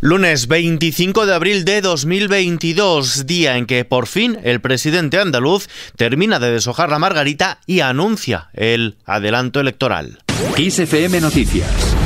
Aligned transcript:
Lunes 0.00 0.46
25 0.46 1.26
de 1.26 1.34
abril 1.34 1.64
de 1.64 1.80
2022, 1.80 3.26
día 3.26 3.56
en 3.56 3.66
que 3.66 3.84
por 3.84 4.06
fin 4.06 4.38
el 4.44 4.60
presidente 4.60 5.18
andaluz 5.18 5.68
termina 5.96 6.38
de 6.38 6.52
deshojar 6.52 6.88
la 6.88 7.00
margarita 7.00 7.58
y 7.66 7.80
anuncia 7.80 8.48
el 8.52 8.96
adelanto 9.04 9.58
electoral. 9.58 10.20
XFM 10.56 11.20
Noticias 11.20 11.96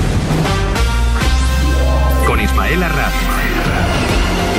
con 2.26 2.40
Ismael 2.40 2.82
Arranz. 2.82 3.31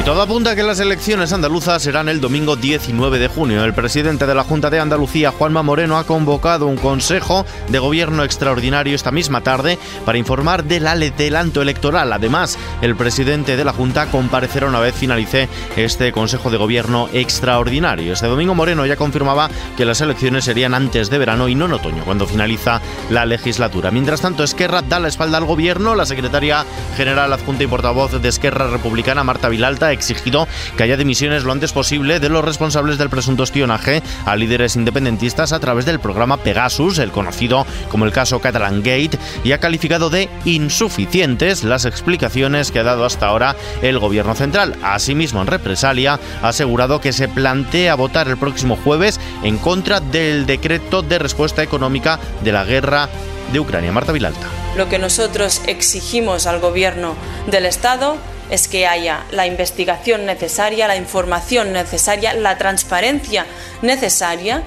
Todo 0.06 0.22
apunta 0.22 0.52
a 0.52 0.56
que 0.58 0.64
las 0.64 0.82
elecciones 0.82 1.32
andaluzas 1.32 1.82
serán 1.82 2.10
el 2.10 2.20
domingo 2.20 2.58
19 2.58 3.20
de 3.20 3.30
junio. 3.30 3.64
El 3.64 3.74
presidente 3.74 4.26
de 4.26 4.36
la 4.36 4.44
Junta 4.44 4.70
de 4.70 4.82
Andalucía, 4.82 5.32
Juanma 5.32 5.64
Moreno, 5.64 5.98
ha 5.98 6.04
convocado 6.04 6.68
un 6.68 6.76
consejo 6.76 7.46
de 7.70 7.80
gobierno 7.80 8.26
extraordinario 8.26 8.96
esta 8.96 9.12
misma 9.12 9.40
tarde 9.40 9.80
para 10.05 10.18
informar 10.18 10.66
del 10.66 10.88
adelanto 10.88 11.62
electoral. 11.62 12.12
Además, 12.12 12.58
el 12.82 12.98
presidente 12.98 13.55
de 13.55 13.64
la 13.64 13.72
Junta 13.72 14.08
comparecerá 14.08 14.68
una 14.68 14.82
vez 14.82 14.94
finalice 14.94 15.48
este 15.77 16.12
consejo 16.12 16.49
de 16.49 16.58
gobierno 16.58 17.08
extraordinario. 17.13 18.12
Este 18.12 18.27
domingo 18.27 18.55
Moreno 18.55 18.85
ya 18.85 18.98
confirmaba 18.98 19.49
que 19.77 19.85
las 19.85 20.02
elecciones 20.02 20.44
serían 20.44 20.74
antes 20.74 21.10
de 21.10 21.18
verano 21.18 21.48
y 21.48 21.55
no 21.55 21.68
en 21.68 21.74
otoño, 21.74 22.04
cuando 22.04 22.27
finaliza 22.27 22.82
la 23.10 23.26
legislatura. 23.26 23.90
Mientras 23.90 24.20
tanto, 24.20 24.44
Esquerra 24.44 24.82
da 24.82 24.99
la 24.99 25.08
espalda 25.08 25.38
al 25.38 25.46
gobierno. 25.46 25.96
La 25.96 26.05
secretaria 26.05 26.66
general 26.98 27.32
adjunta 27.32 27.63
y 27.63 27.68
portavoz 27.68 28.22
de 28.22 28.27
Esquerra 28.27 28.68
Republicana, 28.68 29.24
Marta 29.24 29.48
Vilalta, 29.48 29.93
exigido 29.94 30.48
que 30.76 30.84
haya 30.84 30.98
dimisiones 30.98 31.44
lo 31.44 31.52
antes 31.52 31.72
posible 31.72 32.20
de 32.20 32.30
los 32.30 32.44
responsables 32.44 32.98
del 32.98 33.10
presunto 33.10 33.44
espionaje 33.44 34.04
a 34.26 34.36
líderes 34.36 34.76
independentistas 34.76 35.54
a 35.54 35.60
través 35.60 35.86
del 35.86 36.00
programa 36.00 36.38
Pegasus, 36.38 36.98
el 36.98 37.12
conocido 37.12 37.66
como 37.90 38.06
el 38.06 38.12
caso 38.12 38.40
Catalan 38.40 38.84
Gate, 38.84 39.18
y 39.44 39.52
ha 39.52 39.60
calificado 39.60 40.10
de 40.10 40.30
insuficientes 40.46 41.64
las 41.64 41.86
explicaciones 41.86 42.72
que 42.72 42.80
ha 42.80 42.84
dado 42.84 43.06
hasta 43.06 43.28
ahora 43.28 43.56
el 43.82 44.00
gobierno 44.00 44.36
central. 44.36 44.76
Asimismo, 44.84 45.42
en 45.42 45.48
represalia, 45.48 46.20
ha 46.41 46.48
asegurado 46.48 47.00
que 47.00 47.14
se 47.14 47.28
plantea 47.28 47.96
votar 47.96 48.28
el 48.28 48.38
próximo 48.38 48.76
jueves 48.76 49.20
en 49.44 49.57
contra 49.57 50.00
del 50.00 50.46
decreto 50.46 51.02
de 51.02 51.20
respuesta 51.20 51.63
económica 51.63 52.20
de 52.44 52.52
la 52.52 52.63
guerra 52.63 53.10
de 53.52 53.60
Ucrania. 53.60 53.91
Marta 53.91 54.12
Vilalta. 54.12 54.48
Lo 54.76 54.90
que 54.90 55.00
nosotros 55.00 55.62
exigimos 55.68 56.48
al 56.48 56.60
gobierno 56.60 57.16
del 57.48 57.66
Estado 57.66 58.18
es 58.54 58.68
que 58.68 58.85
haya 58.85 59.26
la 59.32 59.48
investigación 59.48 60.27
necesaria, 60.27 60.87
la 60.87 60.96
información 60.96 61.73
necesaria, 61.73 62.35
la 62.35 62.55
transparencia 62.60 63.48
necesaria, 63.82 64.62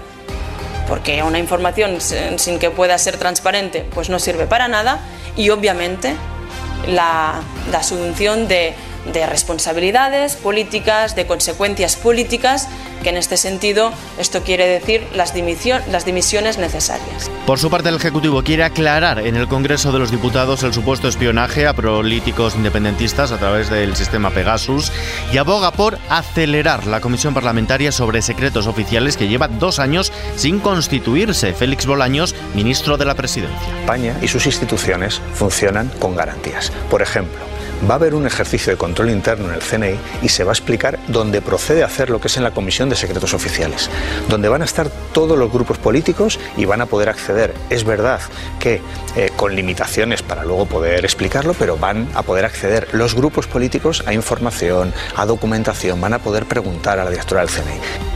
porque 0.88 1.22
una 1.22 1.38
información 1.38 2.00
sin 2.00 2.58
que 2.58 2.70
pueda 2.70 2.98
ser 2.98 3.16
transparente 3.16 3.86
pues 3.94 4.10
no 4.10 4.18
sirve 4.18 4.46
para 4.46 4.66
nada, 4.66 4.98
y 5.36 5.50
obviamente 5.50 6.16
la, 6.88 7.40
asunción 7.72 8.48
de 8.48 8.74
de 9.12 9.26
responsabilidades 9.26 10.36
políticas, 10.36 11.14
de 11.16 11.26
consecuencias 11.26 11.96
políticas, 11.96 12.68
que 13.02 13.10
en 13.10 13.16
este 13.16 13.36
sentido 13.36 13.92
esto 14.18 14.42
quiere 14.42 14.66
decir 14.66 15.06
las, 15.14 15.32
las 15.90 16.04
dimisiones 16.04 16.58
necesarias. 16.58 17.30
Por 17.46 17.58
su 17.58 17.70
parte, 17.70 17.88
el 17.88 17.96
Ejecutivo 17.96 18.42
quiere 18.42 18.64
aclarar 18.64 19.20
en 19.20 19.36
el 19.36 19.48
Congreso 19.48 19.92
de 19.92 19.98
los 19.98 20.10
Diputados 20.10 20.62
el 20.62 20.74
supuesto 20.74 21.08
espionaje 21.08 21.66
a 21.66 21.74
políticos 21.74 22.54
independentistas 22.56 23.32
a 23.32 23.38
través 23.38 23.70
del 23.70 23.94
sistema 23.96 24.30
Pegasus 24.30 24.92
y 25.32 25.38
aboga 25.38 25.70
por 25.70 25.98
acelerar 26.08 26.86
la 26.86 27.00
comisión 27.00 27.34
parlamentaria 27.34 27.92
sobre 27.92 28.22
secretos 28.22 28.66
oficiales 28.66 29.16
que 29.16 29.28
lleva 29.28 29.48
dos 29.48 29.78
años 29.78 30.12
sin 30.36 30.58
constituirse. 30.58 31.52
Félix 31.52 31.86
Bolaños, 31.86 32.34
ministro 32.54 32.96
de 32.96 33.04
la 33.04 33.14
Presidencia. 33.14 33.80
España 33.80 34.16
y 34.20 34.28
sus 34.28 34.46
instituciones 34.46 35.20
funcionan 35.34 35.88
con 36.00 36.16
garantías. 36.16 36.72
Por 36.90 37.02
ejemplo, 37.02 37.45
va 37.88 37.94
a 37.94 37.96
haber 37.96 38.14
un 38.14 38.26
ejercicio 38.26 38.72
de 38.72 38.78
control 38.78 39.10
interno 39.10 39.48
en 39.48 39.54
el 39.54 39.60
CNI 39.60 39.98
y 40.22 40.28
se 40.28 40.44
va 40.44 40.52
a 40.52 40.54
explicar 40.54 40.98
dónde 41.08 41.42
procede 41.42 41.82
a 41.82 41.86
hacer 41.86 42.10
lo 42.10 42.20
que 42.20 42.28
es 42.28 42.36
en 42.36 42.42
la 42.42 42.52
Comisión 42.52 42.88
de 42.88 42.96
Secretos 42.96 43.34
Oficiales, 43.34 43.90
donde 44.28 44.48
van 44.48 44.62
a 44.62 44.64
estar 44.64 44.90
todos 45.12 45.38
los 45.38 45.52
grupos 45.52 45.78
políticos 45.78 46.38
y 46.56 46.64
van 46.64 46.80
a 46.80 46.86
poder 46.86 47.08
acceder. 47.08 47.54
Es 47.70 47.84
verdad 47.84 48.20
que 48.58 48.80
eh, 49.16 49.30
con 49.36 49.54
limitaciones 49.54 50.22
para 50.22 50.44
luego 50.44 50.66
poder 50.66 51.04
explicarlo, 51.04 51.54
pero 51.54 51.76
van 51.76 52.08
a 52.14 52.22
poder 52.22 52.44
acceder 52.44 52.88
los 52.92 53.14
grupos 53.14 53.46
políticos 53.46 54.02
a 54.06 54.12
información, 54.12 54.92
a 55.14 55.26
documentación, 55.26 56.00
van 56.00 56.14
a 56.14 56.18
poder 56.18 56.46
preguntar 56.46 56.98
a 56.98 57.04
la 57.04 57.10
directora 57.10 57.42
del 57.42 57.50
CNI. 57.50 58.15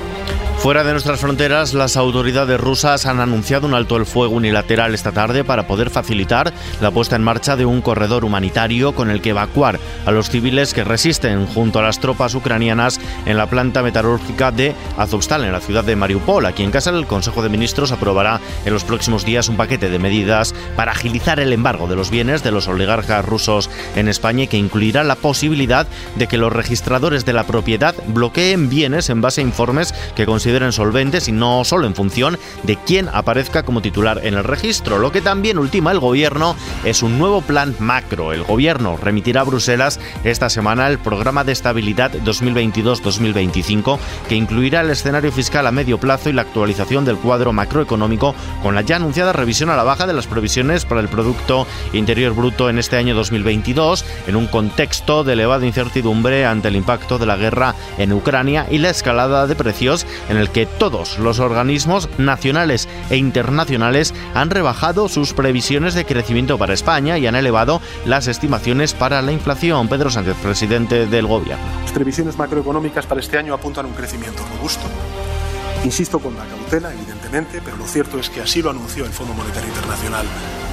Fuera 0.60 0.84
de 0.84 0.92
nuestras 0.92 1.18
fronteras, 1.18 1.72
las 1.72 1.96
autoridades 1.96 2.60
rusas 2.60 3.06
han 3.06 3.20
anunciado 3.20 3.66
un 3.66 3.72
alto 3.72 3.96
el 3.96 4.04
fuego 4.04 4.34
unilateral 4.34 4.92
esta 4.92 5.10
tarde 5.10 5.42
para 5.42 5.66
poder 5.66 5.88
facilitar 5.88 6.52
la 6.82 6.90
puesta 6.90 7.16
en 7.16 7.22
marcha 7.22 7.56
de 7.56 7.64
un 7.64 7.80
corredor 7.80 8.26
humanitario 8.26 8.94
con 8.94 9.08
el 9.08 9.22
que 9.22 9.30
evacuar 9.30 9.80
a 10.04 10.10
los 10.10 10.28
civiles 10.28 10.74
que 10.74 10.84
resisten 10.84 11.46
junto 11.46 11.78
a 11.78 11.82
las 11.82 11.98
tropas 11.98 12.34
ucranianas 12.34 13.00
en 13.24 13.38
la 13.38 13.48
planta 13.48 13.82
metalúrgica 13.82 14.52
de 14.52 14.74
Azovstal, 14.98 15.44
en 15.44 15.52
la 15.52 15.60
ciudad 15.60 15.82
de 15.82 15.96
Mariupol. 15.96 16.44
Aquí 16.44 16.62
en 16.62 16.70
casa, 16.70 16.90
el 16.90 17.06
Consejo 17.06 17.42
de 17.42 17.48
Ministros 17.48 17.90
aprobará 17.90 18.38
en 18.66 18.74
los 18.74 18.84
próximos 18.84 19.24
días 19.24 19.48
un 19.48 19.56
paquete 19.56 19.88
de 19.88 19.98
medidas 19.98 20.54
para 20.76 20.92
agilizar 20.92 21.40
el 21.40 21.54
embargo 21.54 21.88
de 21.88 21.96
los 21.96 22.10
bienes 22.10 22.42
de 22.42 22.50
los 22.50 22.68
oligarcas 22.68 23.24
rusos 23.24 23.70
en 23.96 24.08
España 24.08 24.46
que 24.46 24.58
incluirá 24.58 25.04
la 25.04 25.16
posibilidad 25.16 25.86
de 26.16 26.26
que 26.26 26.36
los 26.36 26.52
registradores 26.52 27.24
de 27.24 27.32
la 27.32 27.44
propiedad 27.44 27.94
bloqueen 28.08 28.68
bienes 28.68 29.08
en 29.08 29.22
base 29.22 29.40
a 29.40 29.44
informes 29.44 29.94
que 30.14 30.26
consideran 30.26 30.49
consideren 30.50 30.72
solventes 30.72 31.28
y 31.28 31.32
no 31.32 31.64
solo 31.64 31.86
en 31.86 31.94
función 31.94 32.36
de 32.64 32.74
quién 32.74 33.08
aparezca 33.12 33.62
como 33.62 33.82
titular 33.82 34.26
en 34.26 34.34
el 34.34 34.42
registro. 34.42 34.98
Lo 34.98 35.12
que 35.12 35.20
también 35.20 35.58
ultima 35.58 35.92
el 35.92 36.00
gobierno 36.00 36.56
es 36.84 37.04
un 37.04 37.20
nuevo 37.20 37.40
plan 37.40 37.76
macro. 37.78 38.32
El 38.32 38.42
gobierno 38.42 38.96
remitirá 38.96 39.42
a 39.42 39.44
Bruselas 39.44 40.00
esta 40.24 40.50
semana 40.50 40.88
el 40.88 40.98
programa 40.98 41.44
de 41.44 41.52
estabilidad 41.52 42.10
2022-2025 42.24 44.00
que 44.28 44.34
incluirá 44.34 44.80
el 44.80 44.90
escenario 44.90 45.30
fiscal 45.30 45.68
a 45.68 45.70
medio 45.70 45.98
plazo 45.98 46.30
y 46.30 46.32
la 46.32 46.42
actualización 46.42 47.04
del 47.04 47.18
cuadro 47.18 47.52
macroeconómico 47.52 48.34
con 48.60 48.74
la 48.74 48.80
ya 48.80 48.96
anunciada 48.96 49.32
revisión 49.32 49.70
a 49.70 49.76
la 49.76 49.84
baja 49.84 50.08
de 50.08 50.14
las 50.14 50.26
previsiones 50.26 50.84
para 50.84 51.00
el 51.00 51.06
Producto 51.06 51.64
Interior 51.92 52.34
Bruto 52.34 52.68
en 52.68 52.80
este 52.80 52.96
año 52.96 53.14
2022 53.14 54.04
en 54.26 54.34
un 54.34 54.48
contexto 54.48 55.22
de 55.22 55.34
elevada 55.34 55.64
incertidumbre 55.64 56.44
ante 56.44 56.66
el 56.66 56.74
impacto 56.74 57.18
de 57.18 57.26
la 57.26 57.36
guerra 57.36 57.76
en 57.98 58.12
Ucrania 58.12 58.66
y 58.68 58.78
la 58.78 58.90
escalada 58.90 59.46
de 59.46 59.54
precios 59.54 60.04
en 60.28 60.39
el 60.39 60.39
que 60.48 60.66
todos 60.66 61.18
los 61.18 61.38
organismos 61.38 62.08
nacionales 62.18 62.88
e 63.10 63.16
internacionales 63.16 64.14
han 64.34 64.50
rebajado 64.50 65.08
sus 65.08 65.34
previsiones 65.34 65.94
de 65.94 66.04
crecimiento 66.04 66.58
para 66.58 66.74
España 66.74 67.18
y 67.18 67.26
han 67.26 67.36
elevado 67.36 67.80
las 68.06 68.26
estimaciones 68.26 68.94
para 68.94 69.22
la 69.22 69.32
inflación. 69.32 69.88
Pedro 69.88 70.10
Sánchez, 70.10 70.36
presidente 70.42 71.06
del 71.06 71.26
Gobierno. 71.26 71.64
Las 71.82 71.92
previsiones 71.92 72.38
macroeconómicas 72.38 73.06
para 73.06 73.20
este 73.20 73.38
año 73.38 73.54
apuntan 73.54 73.84
a 73.84 73.88
un 73.88 73.94
crecimiento 73.94 74.42
robusto. 74.56 74.86
Insisto 75.84 76.18
con 76.18 76.36
la 76.36 76.44
cautela, 76.44 76.92
evidentemente, 76.92 77.62
pero 77.64 77.76
lo 77.76 77.86
cierto 77.86 78.18
es 78.18 78.28
que 78.28 78.42
así 78.42 78.60
lo 78.60 78.70
anunció 78.70 79.04
el 79.06 79.12
Fondo 79.12 79.32
Monetario 79.32 79.68
Internacional 79.68 80.26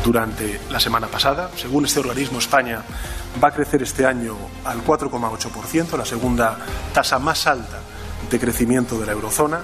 durante 0.03 0.59
la 0.69 0.79
semana 0.81 1.07
pasada. 1.07 1.49
Según 1.55 1.85
este 1.85 2.01
organismo, 2.01 2.39
España 2.39 2.81
va 3.41 3.47
a 3.47 3.51
crecer 3.51 3.83
este 3.83 4.05
año 4.05 4.35
al 4.65 4.83
4,8%, 4.83 5.97
la 5.97 6.05
segunda 6.05 6.57
tasa 6.93 7.19
más 7.19 7.47
alta 7.47 7.79
de 8.29 8.39
crecimiento 8.39 8.99
de 8.99 9.05
la 9.05 9.13
eurozona. 9.13 9.61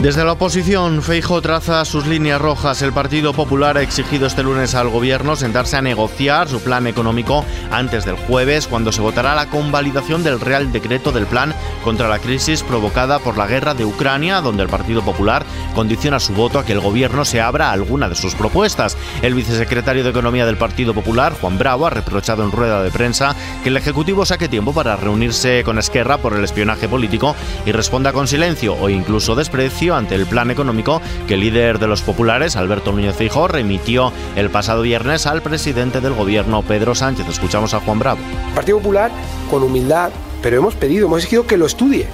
Desde 0.00 0.24
la 0.24 0.32
oposición, 0.32 1.02
Feijo 1.02 1.42
traza 1.42 1.84
sus 1.84 2.06
líneas 2.06 2.40
rojas. 2.40 2.80
El 2.82 2.92
Partido 2.92 3.34
Popular 3.34 3.76
ha 3.76 3.82
exigido 3.82 4.26
este 4.26 4.42
lunes 4.42 4.74
al 4.74 4.88
gobierno 4.88 5.36
sentarse 5.36 5.76
a 5.76 5.82
negociar 5.82 6.48
su 6.48 6.60
plan 6.60 6.86
económico 6.86 7.44
antes 7.70 8.04
del 8.04 8.16
jueves, 8.16 8.66
cuando 8.66 8.92
se 8.92 9.02
votará 9.02 9.34
la 9.34 9.50
convalidación 9.50 10.22
del 10.22 10.40
Real 10.40 10.72
Decreto 10.72 11.12
del 11.12 11.26
Plan 11.26 11.54
contra 11.84 12.08
la 12.08 12.18
crisis 12.18 12.62
provocada 12.62 13.18
por 13.18 13.36
la 13.36 13.46
guerra 13.46 13.74
de 13.74 13.84
Ucrania, 13.84 14.40
donde 14.40 14.62
el 14.62 14.68
Partido 14.68 15.02
Popular 15.02 15.44
condiciona 15.74 16.18
su 16.18 16.32
voto 16.32 16.58
a 16.58 16.64
que 16.64 16.72
el 16.72 16.80
gobierno 16.80 17.24
se 17.24 17.40
abra 17.40 17.68
a 17.68 17.72
alguna 17.72 18.08
de 18.08 18.14
sus 18.14 18.34
propuestas. 18.34 18.96
El 19.22 19.34
vicesecretario 19.34 20.02
de 20.02 20.10
Economía 20.10 20.46
del 20.46 20.56
Partido 20.56 20.94
Popular, 20.94 21.34
Juan 21.40 21.58
Bravo, 21.58 21.86
ha 21.86 21.90
reprochado 21.90 22.42
en 22.42 22.52
rueda 22.52 22.82
de 22.82 22.90
prensa 22.90 23.36
que 23.62 23.68
el 23.68 23.76
Ejecutivo 23.76 24.24
saque 24.24 24.48
tiempo 24.48 24.72
para 24.72 24.96
reunirse 24.96 25.62
con 25.62 25.78
Esquerra 25.78 26.18
por 26.18 26.32
el 26.32 26.44
espionaje 26.44 26.88
político 26.88 27.36
y 27.66 27.72
responda 27.90 28.12
con 28.12 28.28
silencio 28.28 28.76
o 28.80 28.88
incluso 28.88 29.34
desprecio 29.34 29.96
ante 29.96 30.14
el 30.14 30.24
plan 30.24 30.52
económico 30.52 31.02
que 31.26 31.34
el 31.34 31.40
líder 31.40 31.80
de 31.80 31.88
los 31.88 32.02
populares, 32.02 32.54
Alberto 32.54 32.92
Núñez 32.92 33.16
Feijóo, 33.16 33.48
remitió 33.48 34.12
el 34.36 34.48
pasado 34.48 34.82
viernes 34.82 35.26
al 35.26 35.42
presidente 35.42 36.00
del 36.00 36.14
gobierno, 36.14 36.62
Pedro 36.62 36.94
Sánchez. 36.94 37.26
Escuchamos 37.28 37.74
a 37.74 37.80
Juan 37.80 37.98
Bravo. 37.98 38.20
Partido 38.54 38.78
Popular, 38.78 39.10
con 39.50 39.64
humildad, 39.64 40.12
pero 40.40 40.56
hemos 40.56 40.76
pedido, 40.76 41.06
hemos 41.06 41.18
exigido 41.18 41.48
que 41.48 41.56
lo 41.56 41.66
estudie, 41.66 42.06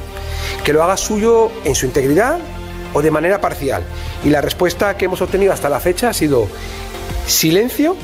que 0.65 0.73
lo 0.73 0.83
haga 0.83 0.97
suyo 0.97 1.51
en 1.67 1.75
su 1.75 1.85
integridad 1.85 2.39
o 2.95 3.03
de 3.03 3.11
manera 3.11 3.43
parcial. 3.43 3.83
Y 4.25 4.31
la 4.31 4.41
respuesta 4.41 4.97
que 4.97 5.05
hemos 5.05 5.21
obtenido 5.21 5.53
hasta 5.53 5.69
la 5.69 5.81
fecha 5.81 6.09
ha 6.09 6.15
sido 6.15 6.49
silencio 7.27 7.97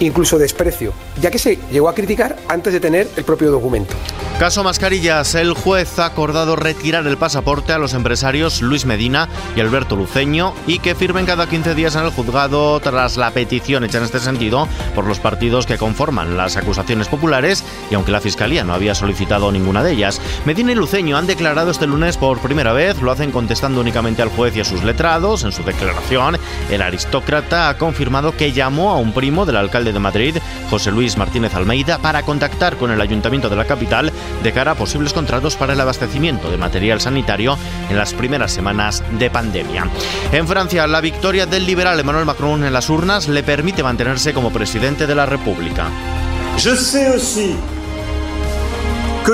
incluso 0.00 0.38
desprecio, 0.38 0.92
ya 1.20 1.30
que 1.30 1.38
se 1.38 1.58
llegó 1.70 1.88
a 1.88 1.94
criticar 1.94 2.36
antes 2.48 2.72
de 2.72 2.80
tener 2.80 3.08
el 3.16 3.24
propio 3.24 3.50
documento. 3.50 3.94
Caso 4.38 4.64
Mascarillas, 4.64 5.34
el 5.34 5.52
juez 5.52 5.98
ha 5.98 6.06
acordado 6.06 6.56
retirar 6.56 7.06
el 7.06 7.18
pasaporte 7.18 7.72
a 7.72 7.78
los 7.78 7.92
empresarios 7.92 8.62
Luis 8.62 8.86
Medina 8.86 9.28
y 9.54 9.60
Alberto 9.60 9.96
Luceño 9.96 10.54
y 10.66 10.78
que 10.78 10.94
firmen 10.94 11.26
cada 11.26 11.46
15 11.46 11.74
días 11.74 11.94
en 11.94 12.04
el 12.04 12.10
juzgado 12.10 12.80
tras 12.80 13.18
la 13.18 13.30
petición 13.32 13.84
hecha 13.84 13.98
en 13.98 14.04
este 14.04 14.18
sentido 14.18 14.66
por 14.94 15.06
los 15.06 15.18
partidos 15.18 15.66
que 15.66 15.76
conforman 15.76 16.38
las 16.38 16.56
acusaciones 16.56 17.08
populares 17.08 17.62
y 17.90 17.94
aunque 17.94 18.12
la 18.12 18.22
Fiscalía 18.22 18.64
no 18.64 18.72
había 18.72 18.94
solicitado 18.94 19.52
ninguna 19.52 19.82
de 19.82 19.92
ellas. 19.92 20.22
Medina 20.46 20.72
y 20.72 20.74
Luceño 20.74 21.18
han 21.18 21.26
declarado 21.26 21.70
este 21.70 21.86
lunes 21.86 22.16
por 22.16 22.40
primera 22.40 22.72
vez, 22.72 23.00
lo 23.02 23.10
hacen 23.10 23.32
contestando 23.32 23.82
únicamente 23.82 24.22
al 24.22 24.30
juez 24.30 24.56
y 24.56 24.60
a 24.60 24.64
sus 24.64 24.84
letrados. 24.84 25.44
En 25.44 25.52
su 25.52 25.62
declaración, 25.64 26.38
el 26.70 26.80
aristócrata 26.80 27.68
ha 27.68 27.76
confirmado 27.76 28.34
que 28.36 28.52
llamó 28.52 28.90
a 28.90 28.96
un 28.96 29.12
primo 29.12 29.44
del 29.44 29.56
alcalde 29.56 29.89
de 29.92 29.98
Madrid, 29.98 30.36
José 30.68 30.90
Luis 30.90 31.16
Martínez 31.16 31.54
Almeida, 31.54 31.98
para 31.98 32.22
contactar 32.22 32.76
con 32.76 32.90
el 32.90 33.00
ayuntamiento 33.00 33.48
de 33.48 33.56
la 33.56 33.64
capital 33.64 34.12
de 34.42 34.52
cara 34.52 34.72
a 34.72 34.74
posibles 34.74 35.12
contratos 35.12 35.56
para 35.56 35.72
el 35.72 35.80
abastecimiento 35.80 36.50
de 36.50 36.56
material 36.56 37.00
sanitario 37.00 37.56
en 37.88 37.96
las 37.96 38.14
primeras 38.14 38.52
semanas 38.52 39.02
de 39.18 39.30
pandemia. 39.30 39.88
En 40.32 40.46
Francia, 40.46 40.86
la 40.86 41.00
victoria 41.00 41.46
del 41.46 41.66
liberal 41.66 41.98
Emmanuel 41.98 42.24
Macron 42.24 42.64
en 42.64 42.72
las 42.72 42.90
urnas 42.90 43.28
le 43.28 43.42
permite 43.42 43.82
mantenerse 43.82 44.32
como 44.32 44.52
presidente 44.52 45.06
de 45.06 45.14
la 45.14 45.26
República. 45.26 45.88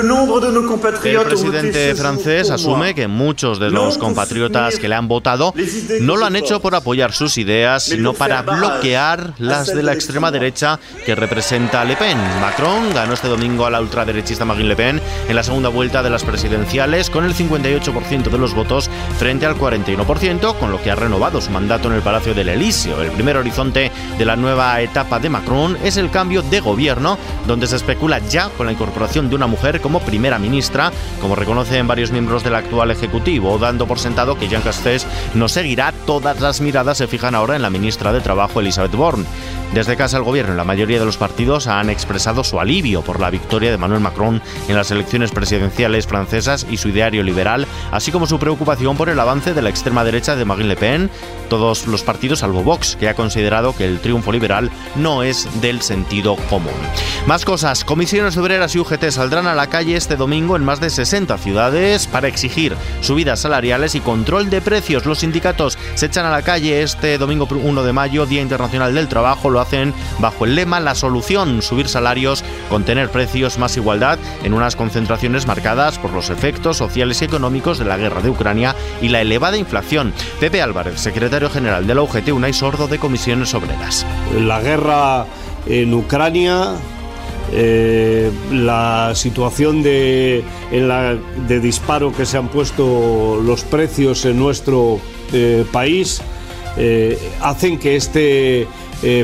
El 0.01 1.21
presidente 1.25 1.95
francés 1.95 2.51
asume 2.51 2.93
que 2.93 3.07
muchos 3.07 3.59
de 3.59 3.69
los 3.69 3.97
compatriotas 3.97 4.77
que 4.79 4.87
le 4.87 4.95
han 4.95 5.07
votado 5.07 5.53
no 6.01 6.17
lo 6.17 6.25
han 6.25 6.35
hecho 6.35 6.59
por 6.59 6.75
apoyar 6.75 7.13
sus 7.13 7.37
ideas, 7.37 7.83
sino 7.83 8.13
para 8.13 8.41
bloquear 8.41 9.33
las 9.39 9.73
de 9.73 9.83
la 9.83 9.93
extrema 9.93 10.31
derecha 10.31 10.79
que 11.05 11.15
representa 11.15 11.83
Le 11.85 11.95
Pen. 11.95 12.17
Macron 12.41 12.93
ganó 12.93 13.13
este 13.13 13.27
domingo 13.27 13.65
a 13.65 13.69
la 13.69 13.81
ultraderechista 13.81 14.45
Marine 14.45 14.69
Le 14.69 14.75
Pen 14.75 15.01
en 15.27 15.35
la 15.35 15.43
segunda 15.43 15.69
vuelta 15.69 16.03
de 16.03 16.09
las 16.09 16.23
presidenciales 16.23 17.09
con 17.09 17.25
el 17.25 17.33
58% 17.33 18.29
de 18.29 18.37
los 18.37 18.53
votos 18.53 18.89
frente 19.17 19.45
al 19.45 19.55
41%, 19.55 20.57
con 20.57 20.71
lo 20.71 20.81
que 20.81 20.91
ha 20.91 20.95
renovado 20.95 21.41
su 21.41 21.51
mandato 21.51 21.87
en 21.87 21.95
el 21.95 22.01
Palacio 22.01 22.33
del 22.33 22.49
Elíseo. 22.49 23.01
El 23.01 23.11
primer 23.11 23.37
horizonte 23.37 23.91
de 24.17 24.25
la 24.25 24.35
nueva 24.35 24.79
etapa 24.81 25.19
de 25.19 25.29
Macron 25.29 25.77
es 25.83 25.97
el 25.97 26.11
cambio 26.11 26.41
de 26.41 26.59
gobierno, 26.59 27.17
donde 27.47 27.67
se 27.67 27.75
especula 27.75 28.19
ya 28.29 28.49
con 28.49 28.65
la 28.65 28.71
incorporación 28.71 29.29
de 29.29 29.35
una 29.35 29.47
mujer 29.47 29.81
como 29.87 30.01
primera 30.01 30.37
ministra, 30.37 30.91
como 31.21 31.33
reconocen 31.33 31.87
varios 31.87 32.11
miembros 32.11 32.43
del 32.43 32.55
actual 32.55 32.91
Ejecutivo, 32.91 33.57
dando 33.57 33.87
por 33.87 33.99
sentado 33.99 34.37
que 34.37 34.49
Jean 34.49 34.61
Castex 34.61 35.07
no 35.33 35.47
seguirá, 35.47 35.93
todas 36.05 36.41
las 36.41 36.59
miradas 36.59 36.97
se 36.97 37.07
fijan 37.07 37.35
ahora 37.35 37.55
en 37.55 37.61
la 37.61 37.69
ministra 37.69 38.11
de 38.11 38.19
Trabajo 38.19 38.59
Elizabeth 38.59 38.91
Borne. 38.91 39.23
Desde 39.73 39.97
casa 39.97 40.17
el 40.17 40.23
gobierno 40.23 40.53
y 40.53 40.57
la 40.57 40.63
mayoría 40.63 40.99
de 40.99 41.05
los 41.05 41.17
partidos 41.17 41.67
han 41.67 41.89
expresado 41.89 42.43
su 42.43 42.59
alivio 42.59 43.01
por 43.01 43.19
la 43.19 43.29
victoria 43.29 43.69
de 43.69 43.77
Manuel 43.77 43.99
Macron 43.99 44.41
en 44.67 44.75
las 44.75 44.91
elecciones 44.91 45.31
presidenciales 45.31 46.07
francesas 46.07 46.65
y 46.69 46.77
su 46.77 46.89
ideario 46.89 47.21
liberal, 47.21 47.67
así 47.91 48.11
como 48.11 48.27
su 48.27 48.39
preocupación 48.39 48.97
por 48.97 49.09
el 49.09 49.19
avance 49.19 49.53
de 49.53 49.61
la 49.61 49.69
extrema 49.69 50.03
derecha 50.03 50.35
de 50.35 50.45
Marine 50.45 50.69
Le 50.69 50.75
Pen, 50.77 51.09
todos 51.49 51.87
los 51.87 52.03
partidos 52.03 52.39
salvo 52.39 52.63
Vox, 52.63 52.95
que 52.95 53.09
ha 53.09 53.13
considerado 53.13 53.75
que 53.75 53.85
el 53.85 53.99
triunfo 53.99 54.31
liberal 54.31 54.71
no 54.95 55.23
es 55.23 55.47
del 55.61 55.81
sentido 55.81 56.35
común. 56.49 56.73
Más 57.25 57.45
cosas, 57.45 57.83
comisiones 57.83 58.37
obreras 58.37 58.75
y 58.75 58.79
UGT 58.79 59.09
saldrán 59.09 59.47
a 59.47 59.55
la 59.55 59.67
calle 59.67 59.95
este 59.95 60.15
domingo 60.15 60.55
en 60.55 60.65
más 60.65 60.79
de 60.79 60.89
60 60.89 61.37
ciudades 61.37 62.07
para 62.07 62.27
exigir 62.27 62.75
subidas 63.01 63.41
salariales 63.41 63.95
y 63.95 63.99
control 63.99 64.49
de 64.49 64.61
precios. 64.61 65.05
Los 65.05 65.19
sindicatos 65.19 65.77
se 65.95 66.07
echan 66.07 66.25
a 66.25 66.31
la 66.31 66.41
calle 66.41 66.81
este 66.81 67.17
domingo 67.17 67.47
1 67.49 67.83
de 67.83 67.93
mayo, 67.93 68.25
Día 68.25 68.41
Internacional 68.41 68.93
del 68.93 69.07
Trabajo, 69.07 69.49
lo 69.57 69.61
hacen 69.61 69.91
bajo 70.19 70.45
el 70.45 70.53
lema 70.53 70.79
La 70.79 70.93
solución, 70.93 71.63
subir 71.63 71.87
salarios, 71.87 72.43
contener 72.69 73.09
precios, 73.09 73.57
más 73.57 73.75
igualdad, 73.75 74.19
en 74.43 74.53
unas 74.53 74.75
concentraciones 74.75 75.47
marcadas 75.47 75.97
por 75.97 76.13
los 76.13 76.29
efectos 76.29 76.77
sociales 76.77 77.21
y 77.21 77.25
económicos 77.25 77.79
de 77.79 77.85
la 77.85 77.97
guerra 77.97 78.21
de 78.21 78.29
Ucrania 78.29 78.75
y 79.01 79.09
la 79.09 79.21
elevada 79.21 79.57
inflación. 79.57 80.13
Pepe 80.39 80.61
Álvarez, 80.61 80.99
secretario 80.99 81.49
general 81.49 81.87
de 81.87 81.95
la 81.95 82.03
UGT, 82.03 82.29
y 82.47 82.53
Sordo 82.53 82.87
de 82.87 82.99
Comisiones 82.99 83.55
Obreras. 83.55 84.05
La 84.39 84.61
guerra 84.61 85.25
en 85.65 85.91
Ucrania 85.95 86.75
eh, 87.51 88.31
la 88.51 89.13
situación 89.15 89.81
de, 89.81 90.43
de 90.69 91.59
disparo 91.59 92.13
que 92.13 92.27
se 92.27 92.37
han 92.37 92.49
puesto 92.49 93.41
los 93.41 93.63
precios 93.63 94.23
en 94.25 94.37
nuestro 94.37 94.99
eh, 95.33 95.65
país 95.71 96.21
eh, 96.79 97.17
hacen 97.41 97.79
que 97.79 97.95
este 97.95 98.67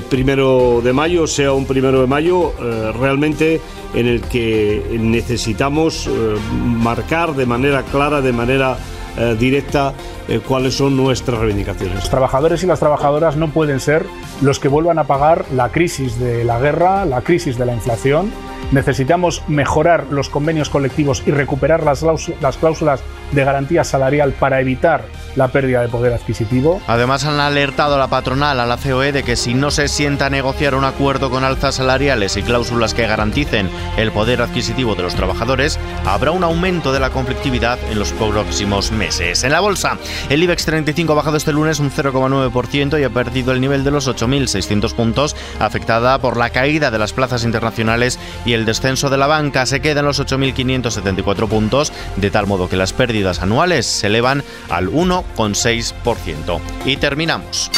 primero 0.09 0.81
de 0.83 0.93
mayo 0.93 1.27
sea 1.27 1.53
un 1.53 1.65
primero 1.65 2.01
de 2.01 2.07
mayo 2.07 2.53
realmente 2.99 3.61
en 3.93 4.07
el 4.07 4.21
que 4.21 4.97
necesitamos 4.99 6.09
marcar 6.63 7.33
de 7.33 7.45
manera 7.45 7.83
clara, 7.83 8.21
de 8.21 8.33
manera 8.33 8.77
directa, 9.39 9.93
cuáles 10.47 10.75
son 10.75 10.97
nuestras 10.97 11.39
reivindicaciones. 11.39 11.95
Los 11.95 12.09
trabajadores 12.09 12.63
y 12.63 12.67
las 12.67 12.79
trabajadoras 12.79 13.35
no 13.35 13.49
pueden 13.49 13.79
ser 13.79 14.05
los 14.41 14.59
que 14.59 14.67
vuelvan 14.67 14.97
a 14.99 15.03
pagar 15.03 15.45
la 15.53 15.69
crisis 15.69 16.19
de 16.19 16.43
la 16.43 16.59
guerra, 16.59 17.05
la 17.05 17.21
crisis 17.21 17.57
de 17.57 17.65
la 17.65 17.73
inflación. 17.73 18.31
Necesitamos 18.71 19.43
mejorar 19.47 20.07
los 20.09 20.29
convenios 20.29 20.69
colectivos 20.69 21.23
y 21.25 21.31
recuperar 21.31 21.83
las, 21.83 22.03
cláusulas 22.57 23.01
de 23.31 23.43
garantía 23.43 23.83
salarial 23.83 24.33
para 24.33 24.61
evitar 24.61 25.05
la 25.35 25.47
pérdida 25.47 25.81
de 25.81 25.87
poder 25.87 26.13
adquisitivo. 26.13 26.81
Además 26.87 27.25
han 27.25 27.39
alertado 27.39 27.95
a 27.95 27.97
la 27.97 28.07
patronal, 28.07 28.59
a 28.59 28.65
la 28.65 28.77
COE, 28.77 29.11
de 29.11 29.23
que 29.23 29.35
si 29.35 29.53
no 29.53 29.71
se 29.71 29.87
sienta 29.87 30.27
a 30.27 30.29
negociar 30.29 30.75
un 30.75 30.83
acuerdo 30.83 31.29
con 31.29 31.43
alzas 31.43 31.75
salariales 31.75 32.37
y 32.37 32.43
cláusulas 32.43 32.93
que 32.93 33.07
garanticen 33.07 33.69
el 33.97 34.11
poder 34.11 34.41
adquisitivo 34.41 34.95
de 34.95 35.03
los 35.03 35.15
trabajadores, 35.15 35.79
habrá 36.05 36.31
un 36.31 36.43
aumento 36.43 36.93
de 36.93 36.99
la 36.99 37.09
conflictividad 37.09 37.79
en 37.89 37.99
los 37.99 38.11
próximos 38.11 38.91
meses. 38.91 39.43
En 39.43 39.51
la 39.51 39.59
bolsa, 39.59 39.97
el 40.29 40.43
IBEX 40.43 40.65
35 40.65 41.11
ha 41.13 41.15
bajado 41.15 41.37
este 41.37 41.53
lunes 41.53 41.79
un 41.79 41.91
0,9% 41.91 42.99
y 42.99 43.03
ha 43.03 43.09
perdido 43.09 43.51
el 43.51 43.61
nivel 43.61 43.83
de 43.83 43.91
los 43.91 44.07
8.600 44.07 44.93
puntos, 44.93 45.35
afectada 45.59 46.19
por 46.19 46.37
la 46.37 46.51
caída 46.51 46.91
de 46.91 46.99
las 46.99 47.13
plazas 47.13 47.43
internacionales 47.43 48.19
el 48.53 48.65
descenso 48.65 49.09
de 49.09 49.17
la 49.17 49.27
banca. 49.27 49.65
Se 49.65 49.81
queda 49.81 50.01
en 50.01 50.05
los 50.05 50.19
8.574 50.19 51.47
puntos, 51.47 51.93
de 52.17 52.31
tal 52.31 52.47
modo 52.47 52.69
que 52.69 52.77
las 52.77 52.93
pérdidas 52.93 53.41
anuales 53.41 53.85
se 53.85 54.07
elevan 54.07 54.43
al 54.69 54.89
1,6%. 54.89 56.59
Y 56.85 56.97
terminamos. 56.97 57.71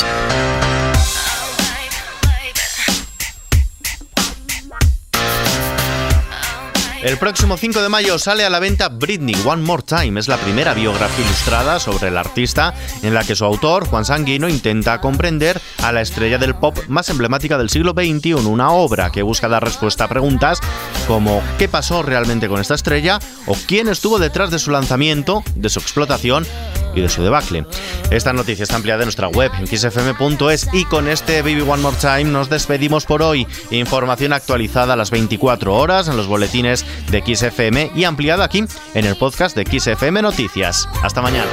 El 7.05 7.19
próximo 7.19 7.55
5 7.55 7.83
de 7.83 7.89
mayo 7.89 8.17
sale 8.17 8.45
a 8.45 8.49
la 8.49 8.59
venta 8.59 8.89
Britney 8.89 9.35
One 9.45 9.61
More 9.61 9.83
Time. 9.83 10.19
Es 10.19 10.27
la 10.27 10.37
primera 10.37 10.73
biografía 10.73 11.23
ilustrada 11.23 11.79
sobre 11.79 12.07
el 12.07 12.17
artista 12.17 12.73
en 13.03 13.13
la 13.13 13.23
que 13.23 13.35
su 13.35 13.45
autor, 13.45 13.85
Juan 13.85 14.05
Sanguino, 14.05 14.49
intenta 14.49 14.99
comprender 15.01 15.61
a 15.83 15.91
la 15.91 16.01
estrella 16.01 16.39
del 16.39 16.55
pop 16.55 16.75
más 16.87 17.07
emblemática 17.11 17.59
del 17.59 17.69
siglo 17.69 17.91
XXI, 17.91 18.33
una 18.33 18.71
obra 18.71 19.11
que 19.11 19.21
busca 19.21 19.47
dar 19.47 19.63
respuesta 19.63 20.05
a 20.05 20.07
preguntas 20.07 20.61
como 21.07 21.43
¿qué 21.59 21.67
pasó 21.67 22.01
realmente 22.01 22.47
con 22.47 22.59
esta 22.59 22.73
estrella? 22.73 23.19
o 23.45 23.55
¿quién 23.67 23.87
estuvo 23.87 24.17
detrás 24.17 24.49
de 24.49 24.57
su 24.57 24.71
lanzamiento, 24.71 25.43
de 25.55 25.69
su 25.69 25.77
explotación 25.77 26.47
y 26.95 27.01
de 27.01 27.09
su 27.09 27.23
debacle. 27.23 27.65
Esta 28.09 28.33
noticia 28.33 28.63
está 28.63 28.75
ampliada 28.75 29.03
en 29.03 29.07
nuestra 29.07 29.27
web 29.27 29.51
en 29.59 29.67
xfm.es 29.67 30.69
y 30.73 30.85
con 30.85 31.07
este 31.07 31.41
Baby 31.41 31.61
One 31.61 31.81
More 31.81 31.97
Time 31.97 32.25
nos 32.25 32.49
despedimos 32.49 33.05
por 33.05 33.21
hoy. 33.21 33.47
Información 33.71 34.33
actualizada 34.33 34.93
a 34.93 34.95
las 34.95 35.11
24 35.11 35.75
horas 35.75 36.07
en 36.07 36.17
los 36.17 36.27
boletines 36.27 36.85
de 37.11 37.21
XFM 37.21 37.91
y 37.95 38.03
ampliada 38.03 38.45
aquí 38.45 38.63
en 38.93 39.05
el 39.05 39.15
podcast 39.15 39.55
de 39.55 39.79
XFM 39.79 40.21
Noticias. 40.21 40.87
Hasta 41.03 41.21
mañana. 41.21 41.49